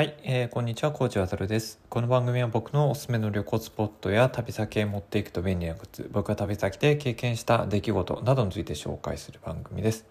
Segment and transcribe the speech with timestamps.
[0.00, 1.78] はい、えー、こんにちは、コーチわたるです。
[1.90, 10.06] この番組は僕のおすすめの旅行スポットや旅先へ持っていくと便利なグッズ、僕が旅先で経験した出来事などについて紹介する番組です。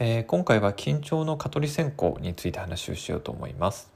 [0.00, 3.91] えー今回は緊張の蚊取り線香について話をしようと思います。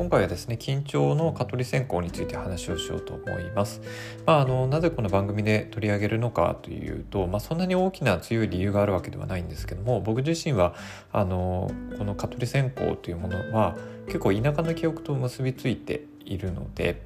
[0.00, 3.82] 今回はですね緊張の蚊取り線香について話をしようと思います。
[4.24, 10.74] まあ、あのなぜこの番組で取り上げるのかというと、まあ、そんなに大きな強い理由があるわけではないんですけども僕自身は
[11.12, 13.76] あのこの蚊取り線香というものは
[14.06, 17.02] 結構田舎の記憶と結びついているので。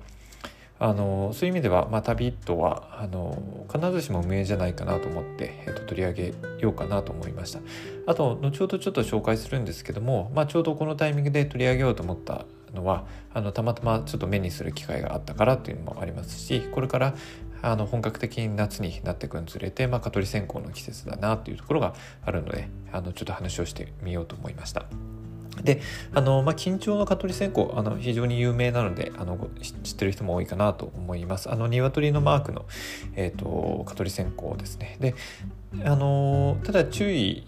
[0.81, 3.41] あのそういう意味では、まあ、旅とはあの
[3.73, 7.61] 必ずしも無縁じゃないかなと思って、えっと取り上げようかなと思いました
[8.09, 17.14] あと後ほどちょっと紹介するんですけども、まあ、ちょうどこのタイミングで取り上げようと思ったのはあのたまたまちょっと目にする機会があったからっていうのもありますしこれから
[17.62, 24.84] あの本格的に夏になっていくにつれて、まあ、蚊取り線香の季節だなっていうところがあるのであのちょっと話をしてみようと思いました。
[25.62, 25.80] で
[26.12, 29.39] あの、まあ、緊張の蚊取り線香あの非常に有名なのであの
[29.83, 32.67] 知ってる人も多いかなと思いますあの鶏のマークの、
[33.14, 35.14] えー、と蚊取り線香ですねで
[35.84, 37.47] あのただ注意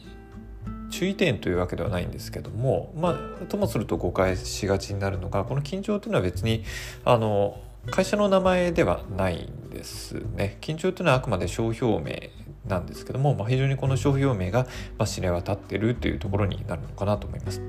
[0.91, 6.65] 注意点というわけではないんですけどもまあともすると誤解しがちになるのがこの緊張というのは別に
[7.05, 12.31] あの会社の名前ではないんですね緊張というのはあくまで商標名
[12.67, 14.67] なんですけども、まあ、非常にこの商標名が、
[14.99, 17.63] まあ、知れ渡ってるというところになるのかなと思います。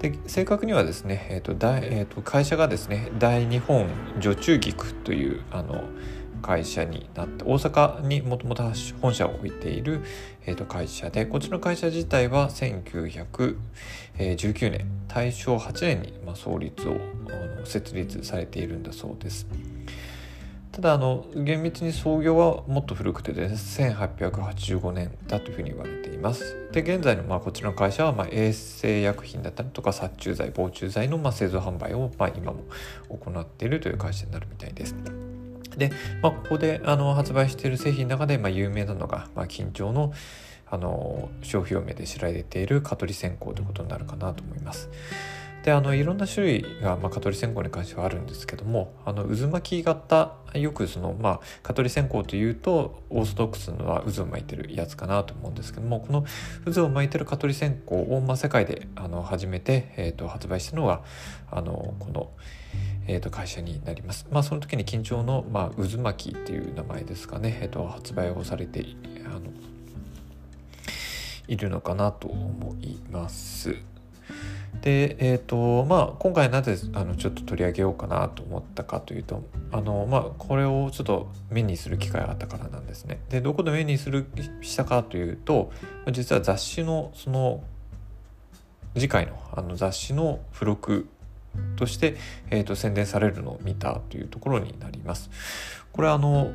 [0.00, 3.86] で正確にはですね、えーと大えーと会社がですね大日本
[4.18, 5.84] 女中菊というあの
[6.44, 8.62] 会社になって大阪にもともと
[9.00, 10.02] 本社を置いている、
[10.44, 13.56] えーと会社でこっちの会社自体は1919
[14.70, 16.98] 年大正8年に、まあ、創立を
[17.64, 19.46] 設立されているんだそうです。
[20.70, 32.64] ただあの厳密に創業はもっと古くてですね1885年だというふうに言われていますで現在のまあこちらの会社はまあ衛生薬品だったりとか殺虫剤防虫剤のまあ製造販売をまあ今も
[33.08, 34.96] 行っているという会社になるみたいです
[35.78, 35.92] で、
[36.22, 40.12] まあ、ここであの発売している製品の中でまあ有名なのが、まあ、緊張の
[40.66, 44.88] あの商標名で知られている蚊取り線香ということになるかなと思います。
[45.64, 56.26] であのいろんな種類が、まあ、蚊取り線香に関してはあるんですけどもあの渦巻き型よくその、まあ、蚊取り線香というとオーソドックスのは渦を巻いてるやつかなと思うんですけどもこの
[56.70, 61.02] 渦を巻いてる蚊取り線香を、まあ、世界であの初めて、えー、と発売したのが
[61.50, 62.30] あのこの、
[63.06, 64.26] えー、と会社になります。
[64.30, 68.86] まあ、その時に緊張の、まあ、渦巻きっていう名前ですかね、えー、と発売をされて
[69.26, 69.40] あの
[71.48, 73.76] いるのかなと思います。
[74.80, 83.20] でえーとまあ、今回なぜあのちょっと取り上げようかなと思ったかというとあの、まあ、これをちょっと目にする機会があったからなんですね。
[83.30, 84.26] でどこで目にする
[84.60, 85.70] したかというと
[86.10, 87.62] 実は雑誌のその
[88.94, 91.08] 次回のあの雑誌の付録
[91.76, 92.16] として、
[92.50, 95.30] えーと宣伝されるのを見たというところになります。
[95.92, 96.52] これあの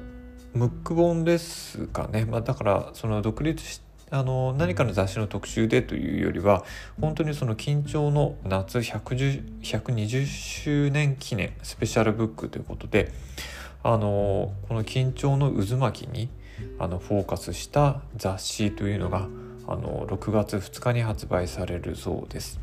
[0.54, 6.64] ムック本ですかね、まあ、だからその独立あの何かの雑誌の特集でというよりは
[7.00, 13.12] 本当にその緊張の夏120周年記念スペシャルブックということで
[13.84, 16.30] あのこの緊張の渦巻きに
[16.80, 19.28] あのフォーカスした雑誌というのが
[19.68, 22.60] あの6月2日に発売されるそうです。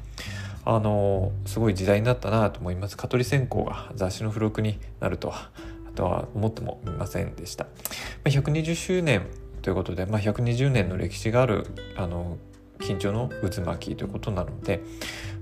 [0.67, 2.97] あのすごい時代になったなと思います。
[2.97, 5.51] 蚊取り線香が雑誌の付録になるとは
[5.89, 7.67] あとは思ってもみませんでした。
[8.25, 9.27] 120周年
[9.63, 11.67] ということで、まあ、120年の歴史がある
[11.97, 12.37] あの
[12.81, 14.81] 緊張の渦巻きということなので、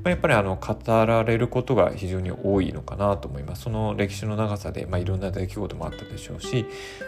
[0.03, 6.67] まあ、やっぱりあの語られることが非常に多いのかなと思いますその歴史の長さで、まあ、いろんな出来事もあったでしょうし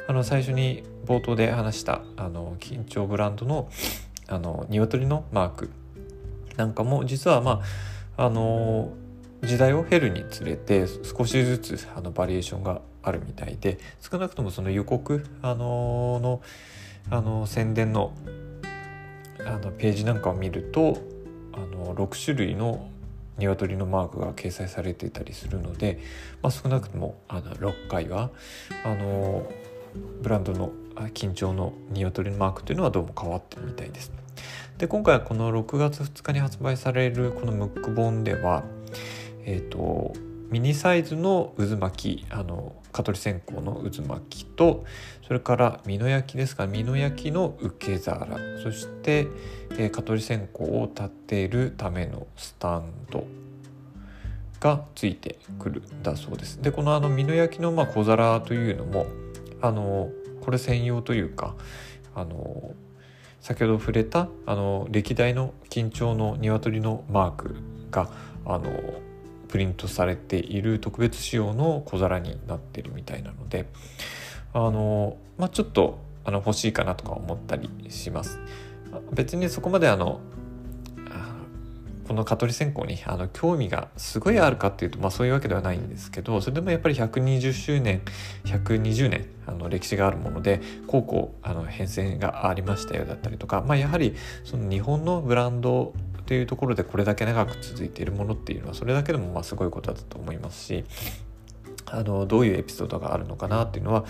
[0.09, 3.71] あの最初に冒頭で話したあの緊張ブランドの
[4.29, 5.71] あの鶏のマーク
[6.57, 8.93] なんかも実はまああの
[9.43, 16.43] 時代を経るにつれて少しずつあのバリエーションがあるみたいで少なくともその予告あのの
[17.11, 18.13] あの宣伝の
[19.47, 20.99] あのページなんかを見ると
[21.53, 22.89] あの6種類の
[23.39, 26.01] 鶏のマークが掲載されていたりするので、
[26.43, 28.31] まあ、少なくともあの6回は
[28.85, 29.47] あの
[30.23, 30.73] ブランドの
[31.13, 34.13] 緊張の鶏のマークというのはどうも変わってるみたいです。
[34.79, 38.65] で今回はこの6月2日に発売されるこのムック本では
[39.45, 40.13] えっ、と
[40.51, 44.85] ミニサイズの渦巻きあの蚊取り線香の渦巻きと
[45.27, 48.27] それから美濃焼ですか美濃焼の受け皿
[48.63, 49.27] そして、
[49.73, 53.25] えー蚊取り線香を立てるためのスタンド
[54.61, 56.63] がついてくるんだそうです。
[56.63, 59.07] でこのあの美濃焼のまあ小皿というのも
[59.61, 60.11] あの
[60.47, 61.57] これ専用というか
[62.15, 62.73] あの
[63.41, 67.57] 先ほど触れたあの歴代の緊張の鶏のマーク
[67.91, 68.09] が
[68.45, 68.71] あの
[69.49, 73.67] プリントされている特別仕様の小皿になってるみたいなので
[74.53, 78.39] あの、まあ、ちょっとあの欲しいかなとか思ったりします。
[79.13, 80.21] 別にそこまであの
[82.07, 88.03] この蚊取り線香にあの興味がすごいあるかっていうと、まあ、そういうわけではないんですけどそれでもやっぱり120周年
[88.45, 94.15] 120年あの歴史があるものでこうこうあの変遷がありましたよだったりとか、まあ、やはり
[94.45, 95.95] その日本のブランド
[96.27, 100.85] というところでこれだけ長く続いているものっていうのはそれだけでもまあすごいことだと思いますし
[101.87, 104.05] あのどういうエピソードがあるのかなっていうのは、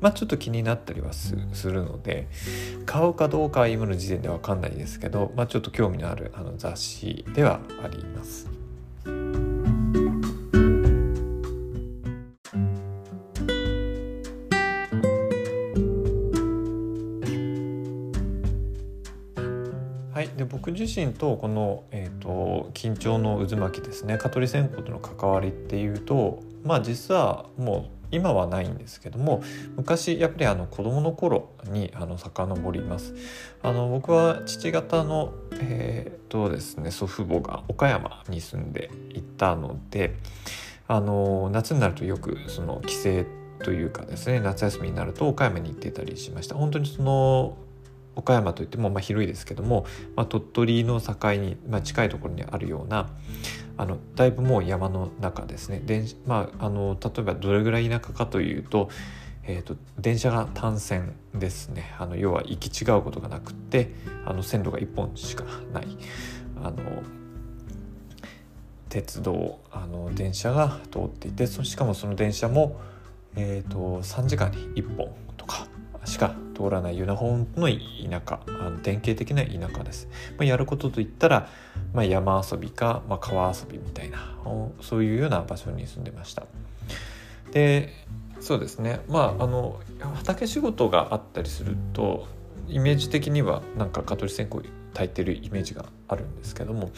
[0.00, 1.34] まあ、ちょっと気になったりはす
[1.64, 2.28] るので
[2.84, 8.48] 買うかどうかは今の時点では分かんないですけど、まあ、ちょっと興味のあるあの雑誌ではあります。
[20.16, 29.42] はい、で僕自身とこの、えーと、緊張の渦巻きですね蚊取り線香との関わりっていうとまあ実はもう今はないんですけども
[29.76, 33.14] 昔やっぱりあの子供の頃にあの遡ります。
[33.62, 40.14] あの僕は父方のえー、っとですね祖父母が岡山に住んでいたので
[40.86, 43.00] あの夏になるとよくその帰省
[43.64, 46.54] というかですね夏休みになると岡山に行ってたりしました。
[46.54, 47.56] 本当にその
[48.14, 49.84] 岡山といってもまあ広いですけども、
[50.16, 53.10] まあ、鳥取の境に、まあ、近いところにあるような
[53.78, 55.80] あのだいぶもう山の中ですね。
[55.84, 58.88] で、まあ、あの例えばどれぐらい田舎かというと,、
[59.44, 61.94] えーと、電車が単線ですね。
[61.98, 63.92] あの要は行き違うことがなくって
[64.24, 65.86] あの線路が1本しかない。
[66.62, 66.76] あの
[68.88, 72.80] 鉄道あの電車が通っていてそしかもその電車も、
[73.34, 75.66] えー、と3時間に1本とか
[76.06, 77.74] しか通らないような本当の田
[78.26, 80.08] 舎あの典型的な田舎です、
[80.38, 81.48] まあ、やることといったら、
[81.92, 84.36] まあ、山遊びか、まあ、川遊びみたいな
[84.80, 86.44] そういうような場所に住んでました。
[87.52, 87.92] で
[88.40, 89.00] そうですね。
[89.08, 89.80] まああの
[90.14, 92.28] 畑仕事があったりすると
[92.68, 94.58] イメージ的にはなんか蚊取り線香
[94.92, 96.90] 炊いてるイメージがあるんですけども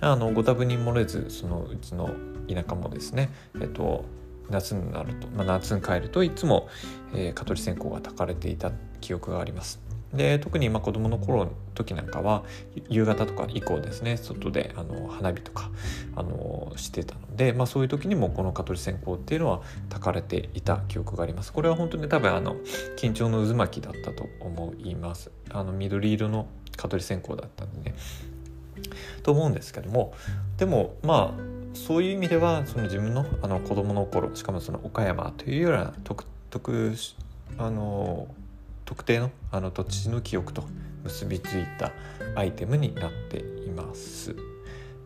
[0.00, 2.10] あのご多分に漏れずそのうちの
[2.48, 3.30] 田舎もですね
[3.60, 4.04] えっと
[4.50, 6.68] 夏になると、まあ、夏に帰るといつも、
[7.14, 9.80] えー、蚊取り線香が炊かれていた記憶があります。
[10.14, 12.44] で特にまあ子供の頃の時なんかは
[12.88, 15.68] 夕方とか以降ですね外であの花火とか
[16.14, 21.52] あのしてたので、まあ、そういう時にもこの蚊取り線香っていうのは炊かれていた記憶があります。
[21.52, 22.56] これは本当に多分あの
[22.96, 25.30] 緊張の渦巻きだったと思います。
[25.50, 26.46] あの緑色の
[26.76, 27.90] 蚊取り線香だったんで。
[27.90, 27.94] ね
[29.22, 30.12] と思うんですけども
[30.58, 36.94] でもまあそういう意味ではその自分のあの子供の頃しかもその岡山というような特特
[37.58, 38.28] あの
[38.84, 40.64] 特定のあの土地の記憶と
[41.04, 41.92] 結びついた
[42.34, 44.34] アイテムになっています。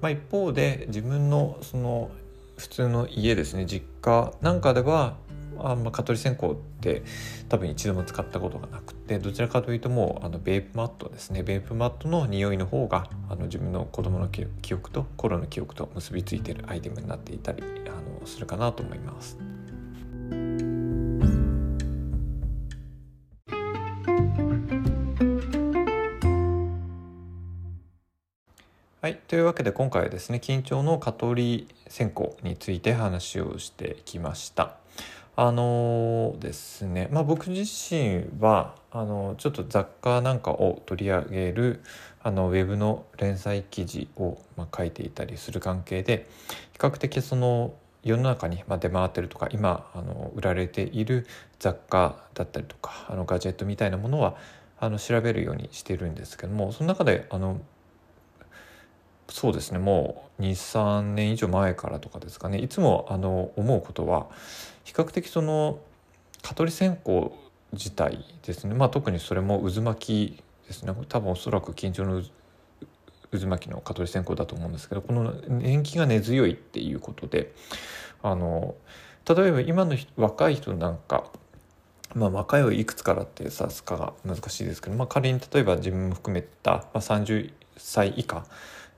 [0.01, 2.11] まあ、一方で自分のその
[2.57, 5.17] 普通の家ですね実家なんかでは
[5.59, 7.03] あんま蚊取り線香って
[7.49, 19.39] 多分一度も使ったことがなくてどちらかというともうあのベープマットですねベープマットの匂いの方があの自分の子供の記憶と頃の記憶と結びついてるアイテムになっていたりあのするかなと思います。
[29.03, 34.80] はい、というわけで今回はですね緊張の蚊取り線香について話をしてきました。
[35.37, 41.81] あのですね、まあ、僕自身はあのちょっと雑貨なんかを取り上げる
[42.23, 46.29] あのウェブの連載記事を、ま、書いていたりする関係で
[46.73, 47.73] 比較的その
[48.03, 51.27] 世の中に出回ってるとか今あの売られている
[51.59, 54.37] 雑貨だったりとかあのガジェットみたいなものは
[54.79, 57.61] あの調べるようにしてるんですけどもその中であの
[59.31, 59.79] そうですね。
[59.79, 62.59] もう23年以上前からとかですかね。
[62.59, 64.27] いつもあの思うことは
[64.85, 65.79] 比較的その
[66.43, 67.31] 蚊取り線香
[67.73, 68.75] 自体ですね。
[68.75, 70.93] まあ特にそれも渦巻きですね。
[71.09, 72.23] 多分おそらく緊張の
[73.31, 77.53] 渦巻きの蚊取り線香だと思うんですけどこの年季が根強いっていうことで
[78.23, 78.75] あの
[79.29, 81.31] 例えば今の若い人なんか
[82.15, 88.45] まあ、若いをいくつからって指すかが難しいですけど、まあ、仮に例えば自分も含めた、まあ、30歳以下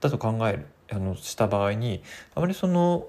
[0.03, 2.03] だと考えるあのした場合に
[2.35, 3.07] あまりその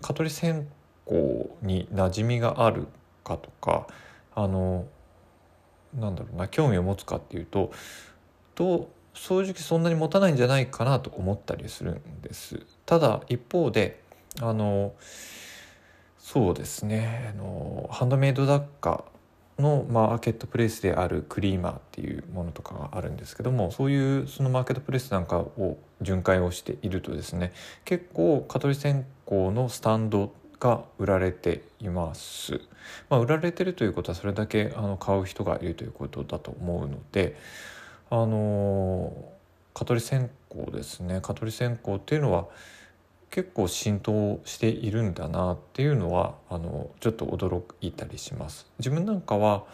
[0.00, 0.68] 蚊取り線
[1.06, 1.14] 香
[1.62, 2.86] に馴染みがある
[3.24, 3.86] かとか
[4.34, 4.86] あの
[5.94, 7.72] なんだろうな興味を持つかっていうと
[8.54, 12.60] と正直そんなに持たないんじゃないかなと思ったりするんです。
[12.86, 14.02] ただ一方で
[14.40, 14.94] あの
[16.18, 19.04] そうですねあのハンドメイド雑貨
[19.58, 27.52] のマーケットプレイスであるクリーマーっていうものとかがあるんですけどもそういうそのマーケットプレイスなんかを巡回をしているとですね
[27.84, 32.60] 結構蚊取り線香のスタンドが売られています。
[33.08, 37.36] まあ、売られてるということはそれだけあの買う人がいるということだと思うので
[38.10, 39.12] あの
[39.74, 42.46] 蚊取り線香ですね蚊取り線香っていうのは
[43.32, 48.66] 結構浸透しているんだなっていうのはあのちょっと驚いたりします。
[48.78, 49.64] 自分なんかは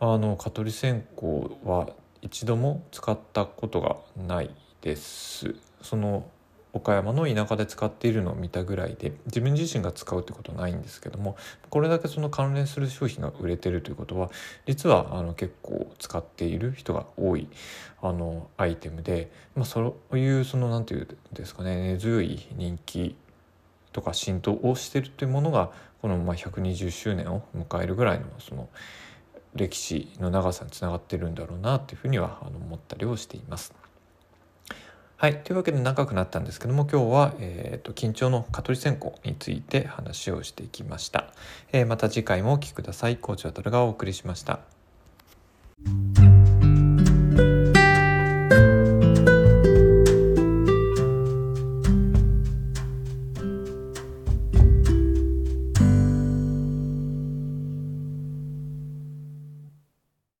[0.00, 1.26] あの蚊取り線香
[1.64, 1.90] は
[2.22, 4.50] 一度も使ったことがない
[4.80, 5.54] です。
[5.80, 6.26] その
[6.72, 11.36] 岡山の田舎で使っているのを見たぐらいで自分自身が使うってことはないんですけども
[11.70, 14.30] これだけその関連する商品が売れてるということは
[14.66, 17.48] 実はあの結構使っている人が多い
[18.02, 23.16] あのアイテムで、まあ、そういうその何て言うんですかね根強い人気
[23.92, 25.70] とか浸透をしてるというものが
[26.02, 28.68] このまあ120周年を迎えるぐらいのその
[29.54, 33.74] 歴史の長さにつながってるんだろうなっていうふうにはあの思ったりをしています。
[35.20, 35.42] はい。
[35.42, 41.32] というわけで長くなったんですけども、今日は、えーと、緊張の蚊取り線香について話をしていきました。
[41.72, 43.16] えー、また次回もお聴きください。
[43.16, 44.60] コーチはトルがお送りしました。